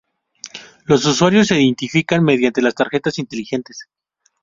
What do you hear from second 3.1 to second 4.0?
inteligentes.